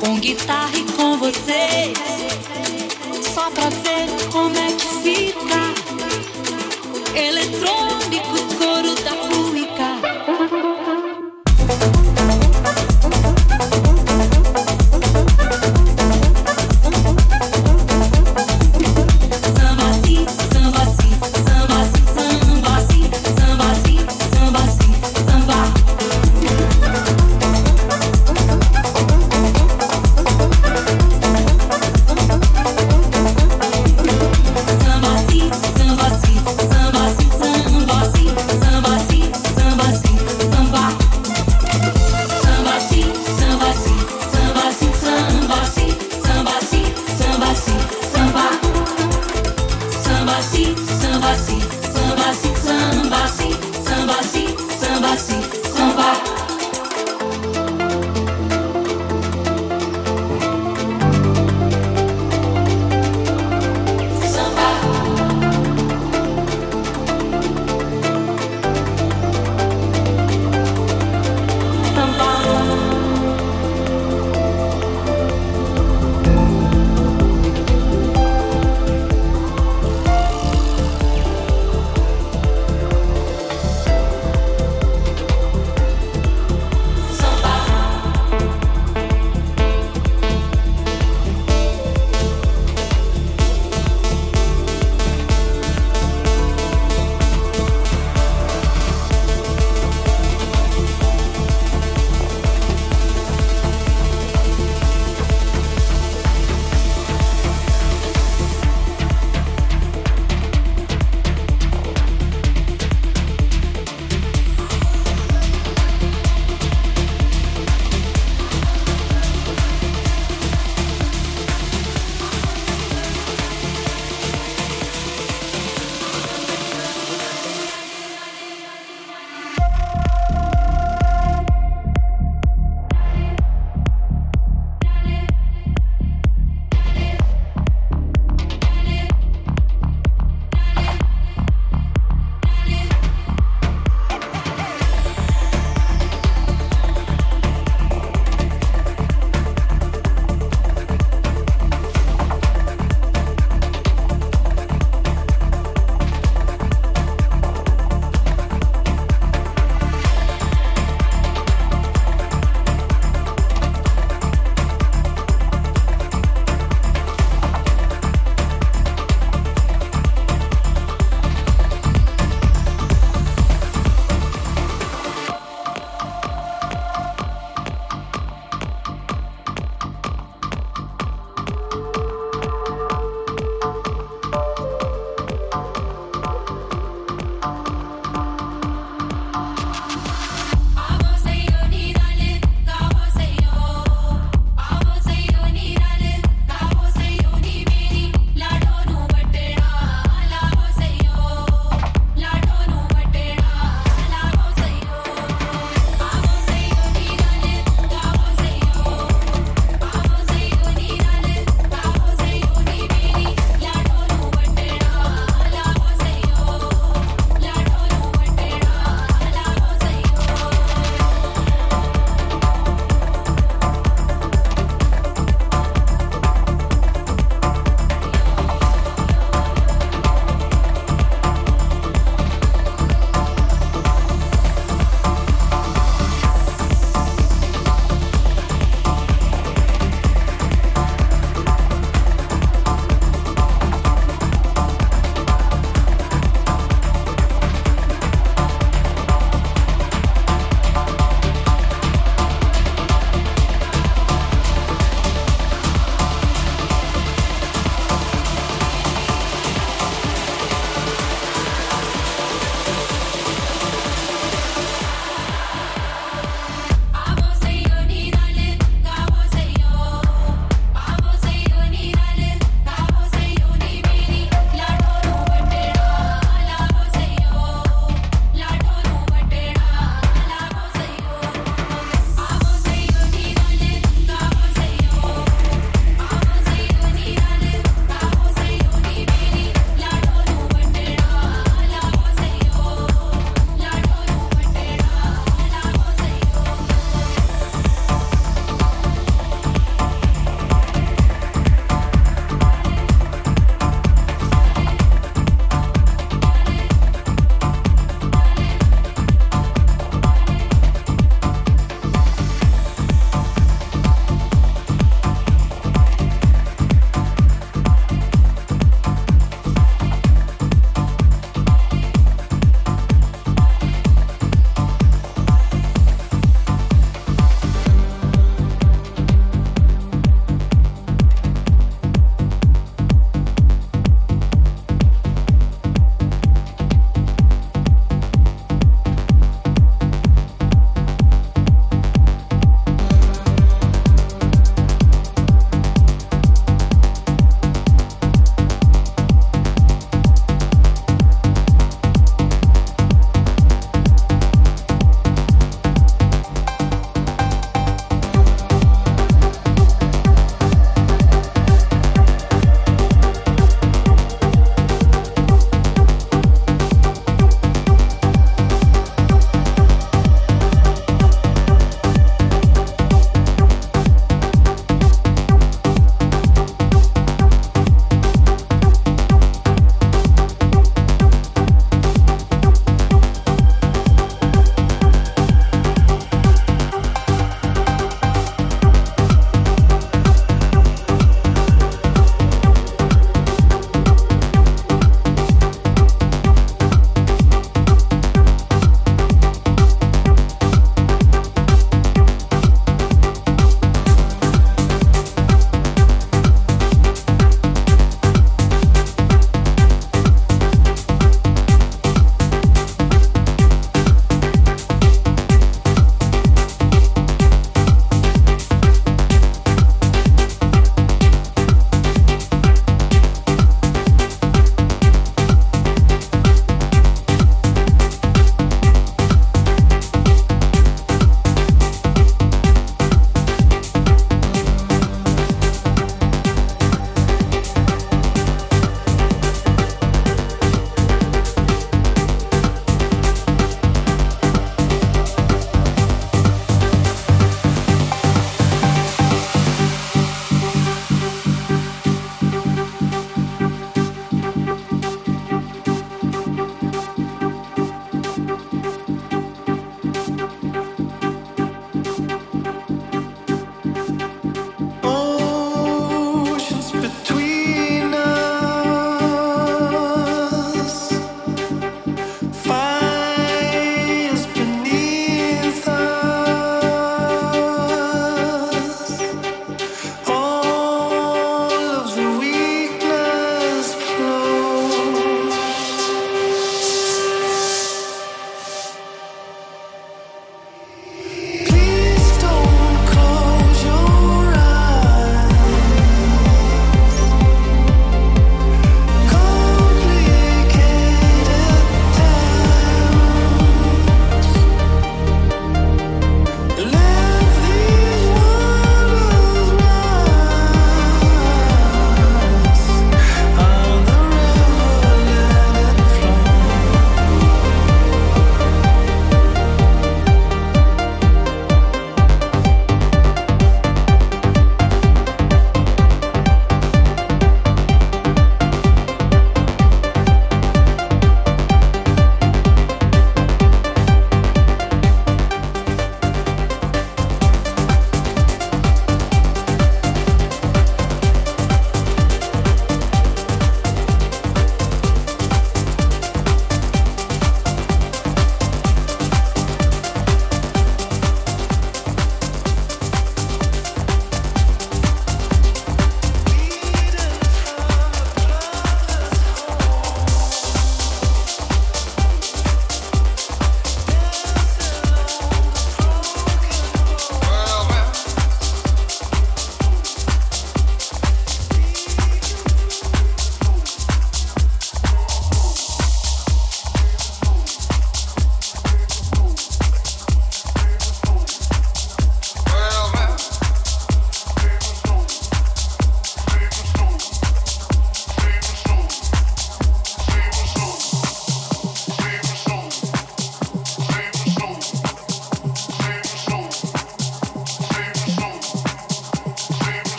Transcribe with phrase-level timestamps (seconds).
[0.00, 1.98] com guitarra e com vocês,
[3.34, 7.79] só pra ver como é que fica eletrônico.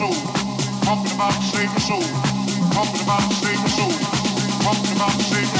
[0.00, 0.16] soul,
[0.82, 2.00] pumping about the saving soul,
[2.72, 3.90] Talking about the saving soul,
[4.64, 5.59] Talking about the saving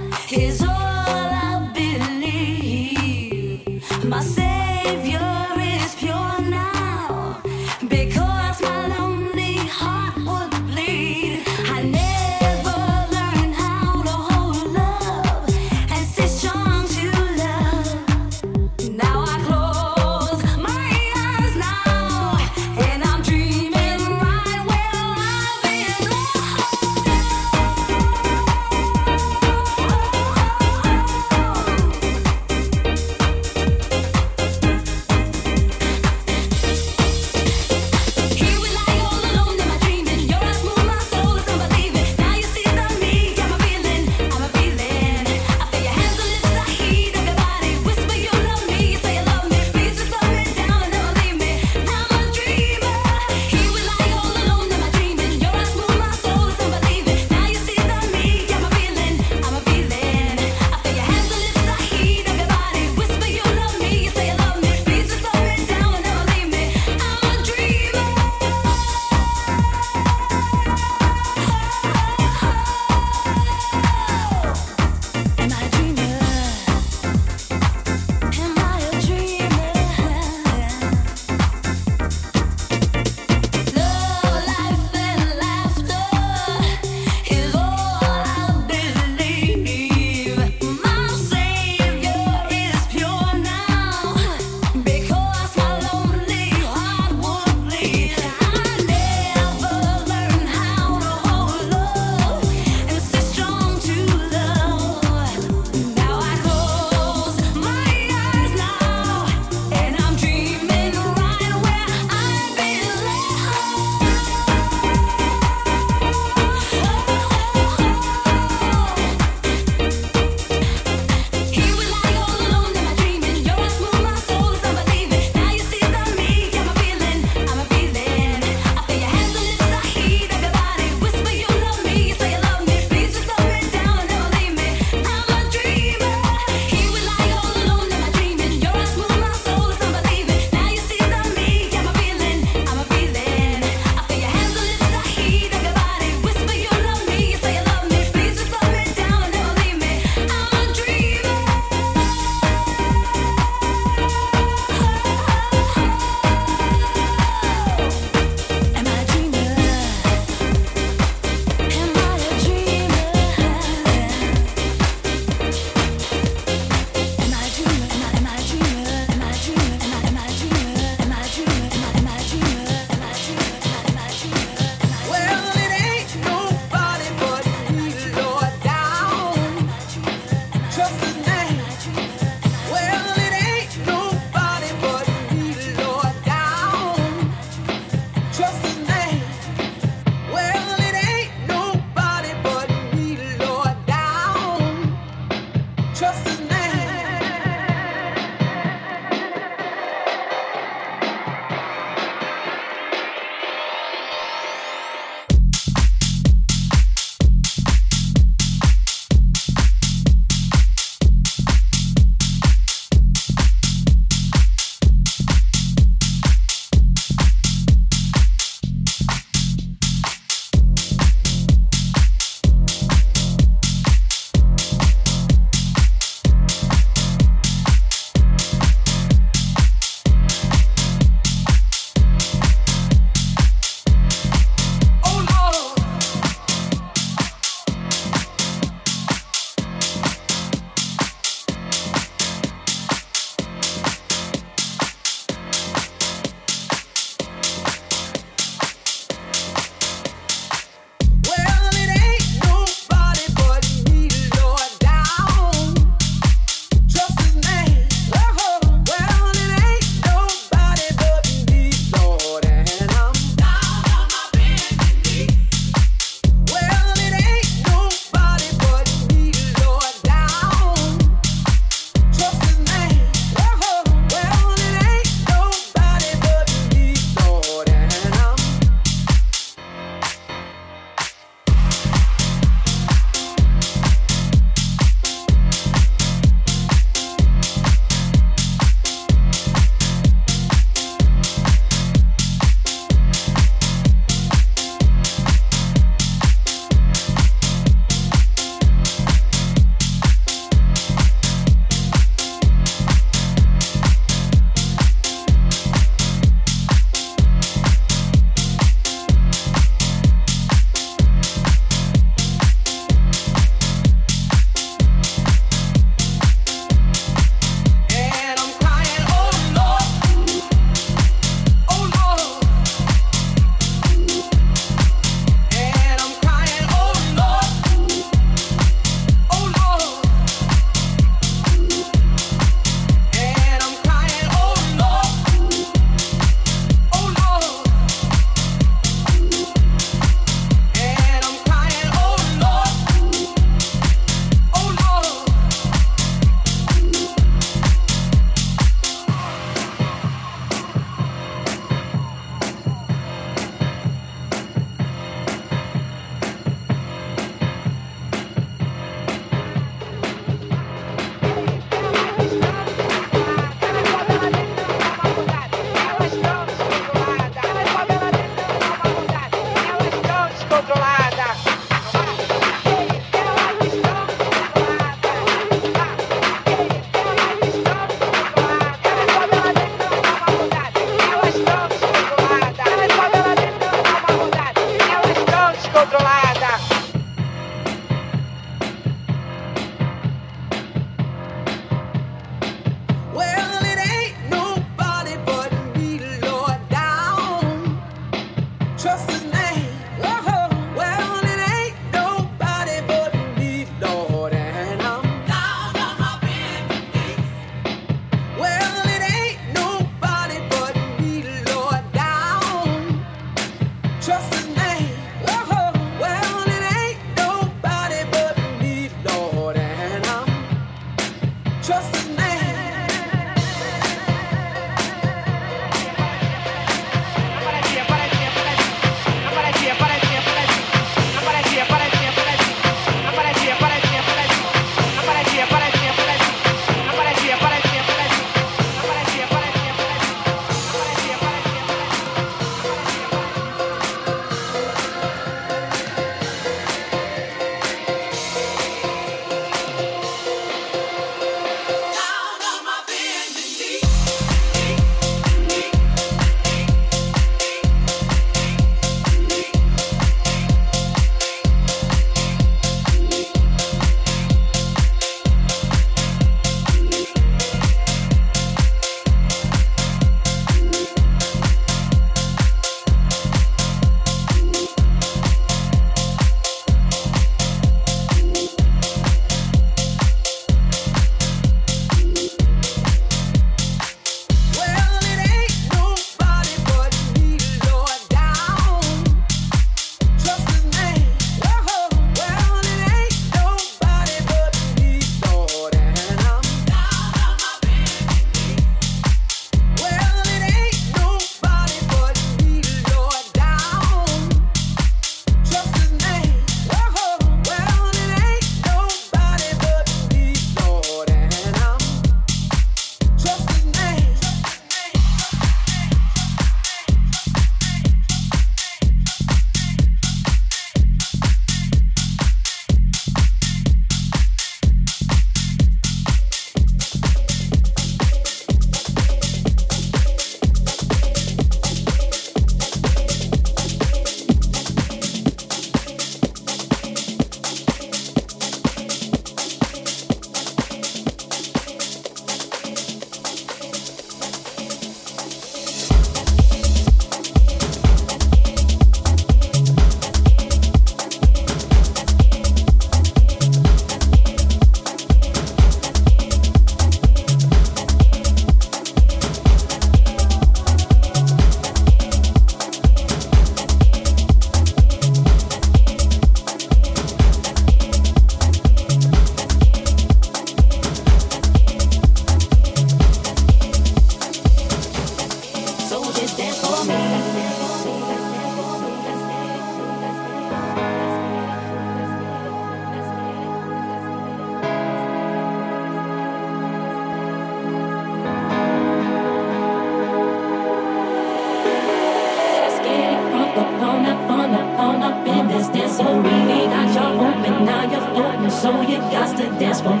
[598.71, 600.00] Come you got to dance for me.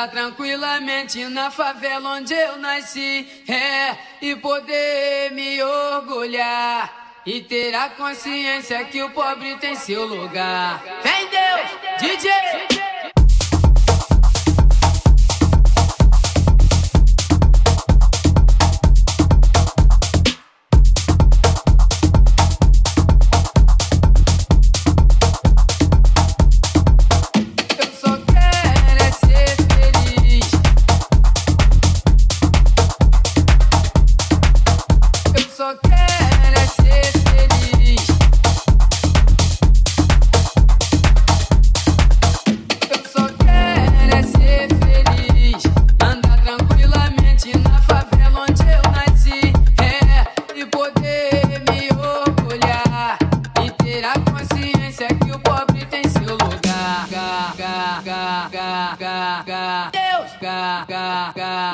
[0.00, 7.90] andar tranquilamente na favela onde eu nasci, é, e poder me orgulhar e ter a
[7.90, 10.82] consciência que o pobre tem seu lugar.
[11.02, 12.69] Vem Deus, DJ!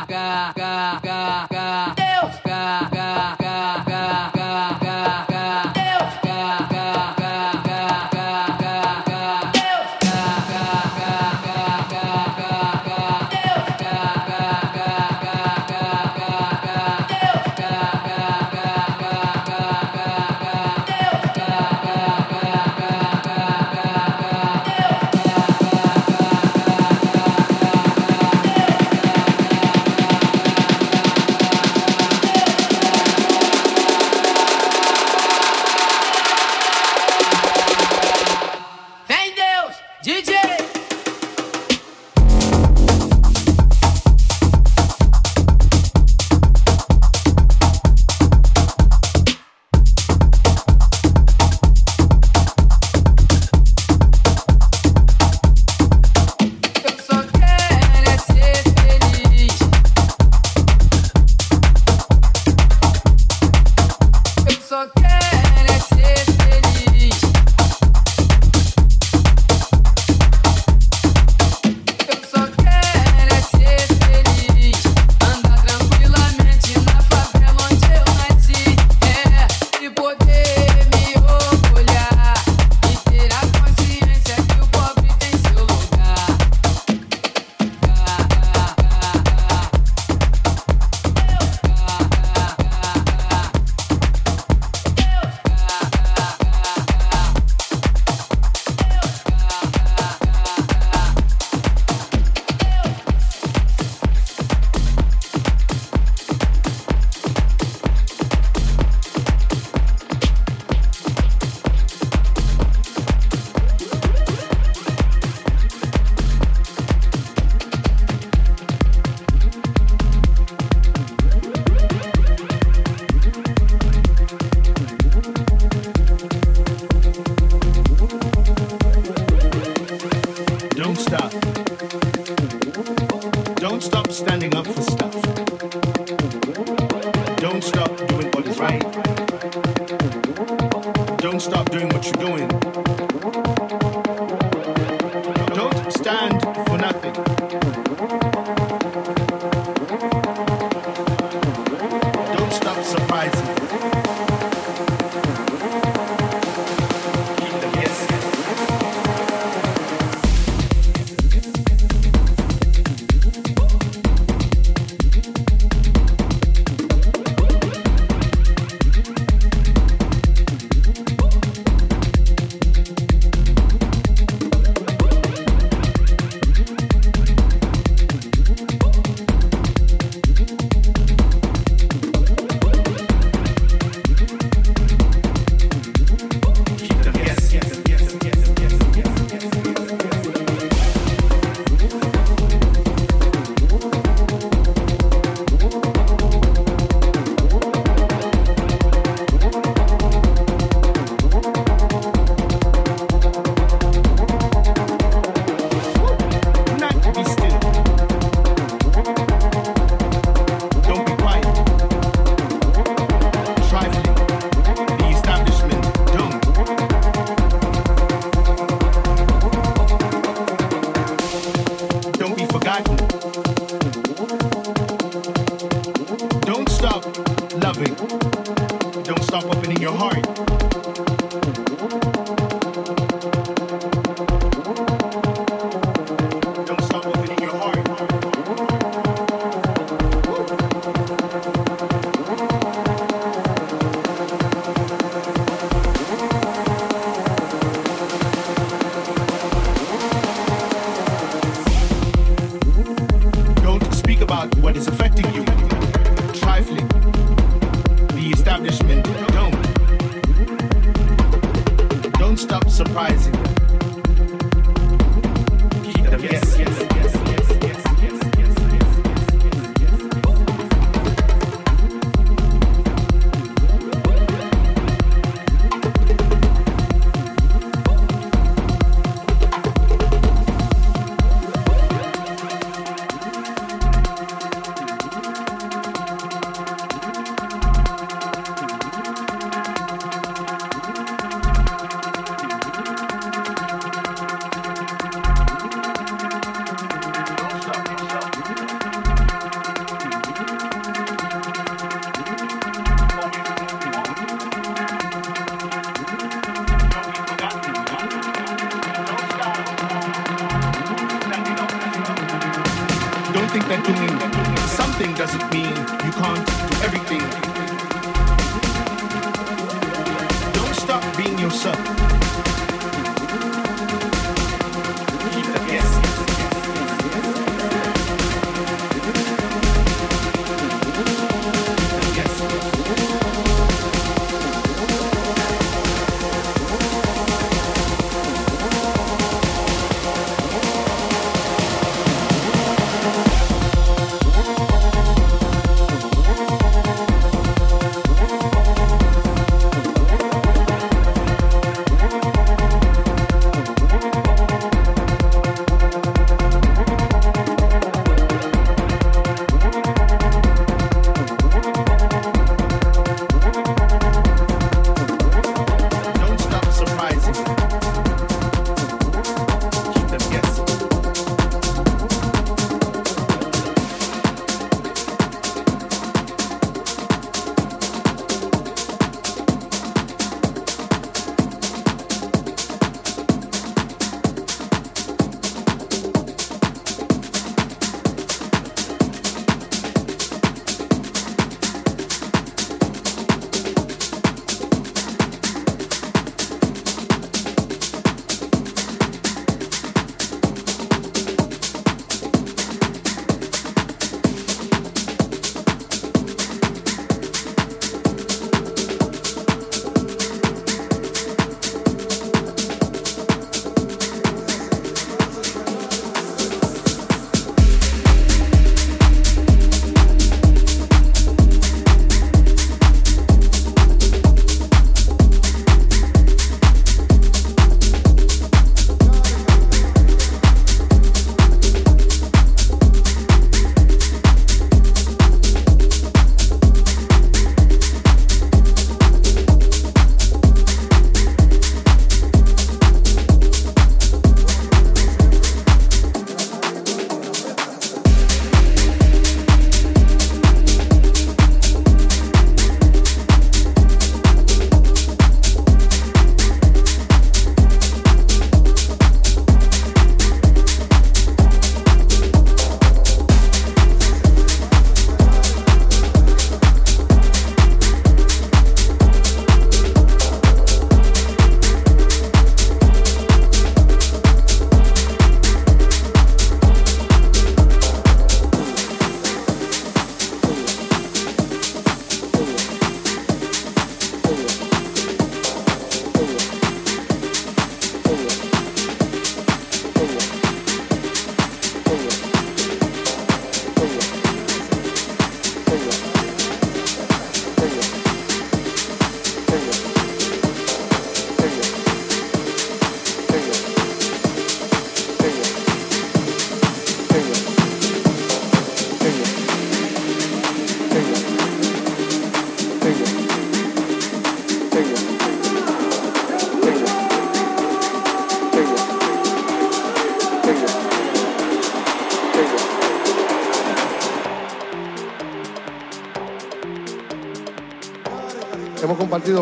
[0.04, 0.66] ga ga
[1.02, 1.05] ga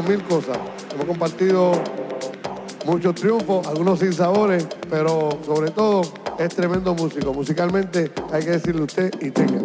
[0.06, 0.56] mil cosas.
[0.94, 1.72] Hemos compartido
[2.86, 6.02] muchos triunfos, algunos sin sabores, pero sobre todo
[6.38, 7.32] es tremendo músico.
[7.32, 9.60] Musicalmente hay que decirle usted y tenga.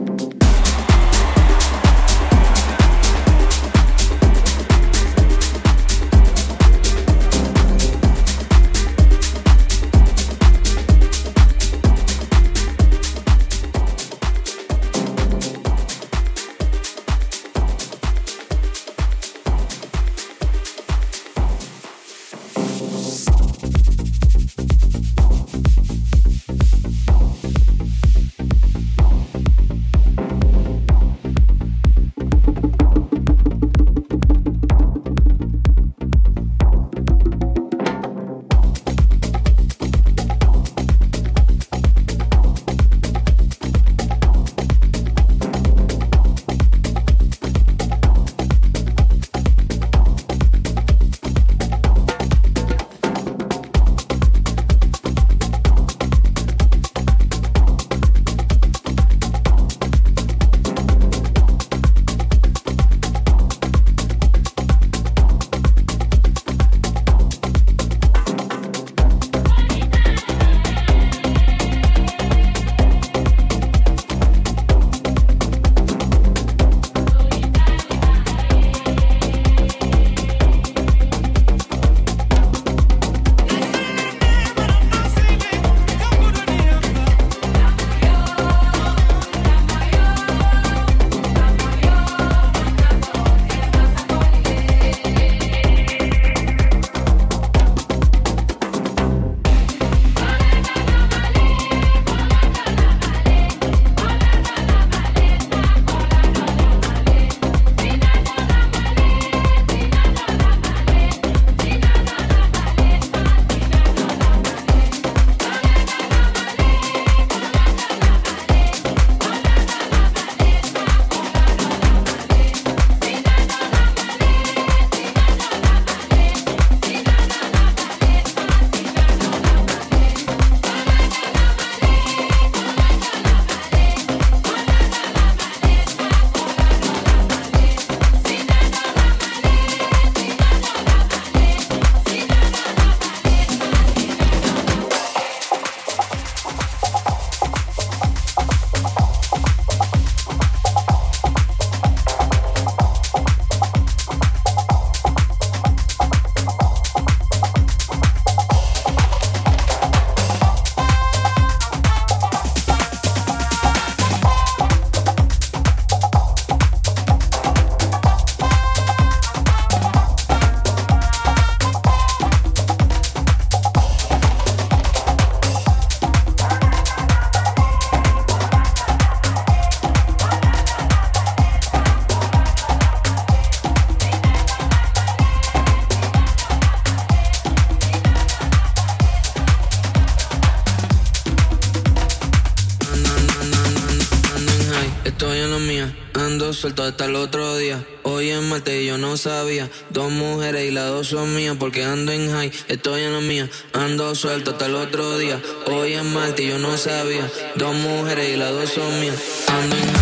[196.90, 197.86] hasta el otro día.
[198.04, 199.70] Hoy es martes y yo no sabía.
[199.92, 203.48] Dos mujeres y las dos son mías porque ando en high, estoy en la mía.
[203.74, 205.40] Ando suelto hasta el otro día.
[205.68, 207.30] Hoy es martes y yo no sabía.
[207.56, 209.16] Dos mujeres y las dos son mías.
[209.48, 209.99] Ando en high.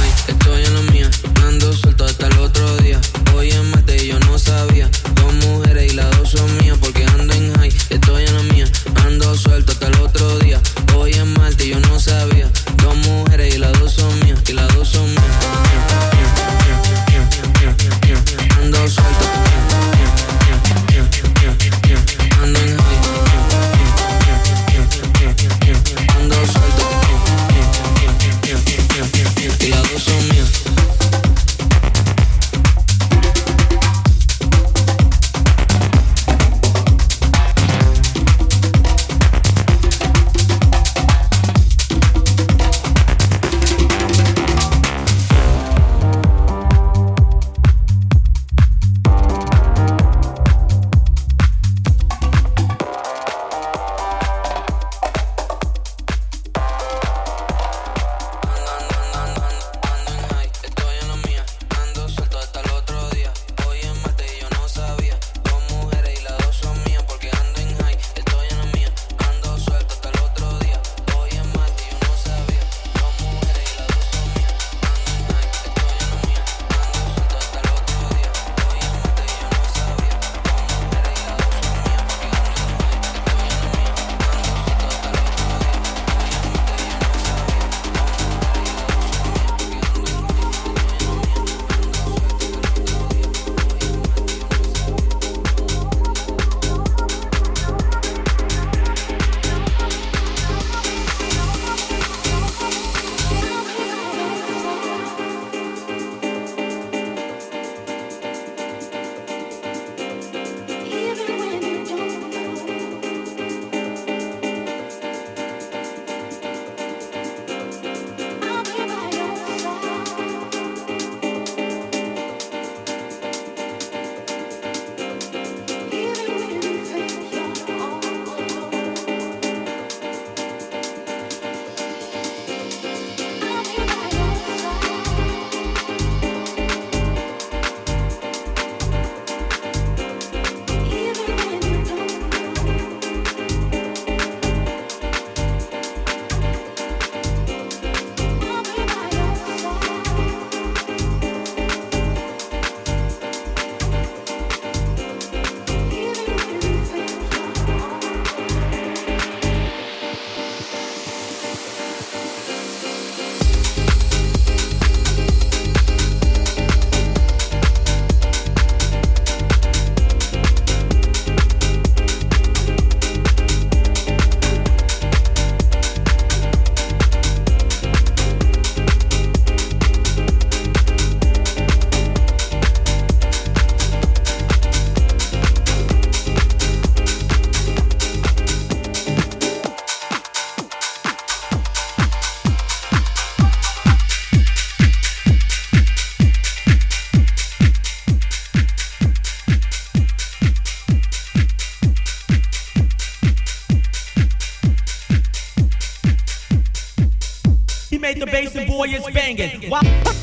[208.91, 209.69] boy is banging.
[209.69, 210.16] Why?